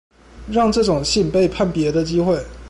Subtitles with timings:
[0.49, 2.43] 讓這種信被判別的機會